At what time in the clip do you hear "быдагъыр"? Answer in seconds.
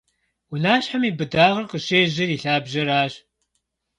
1.17-1.65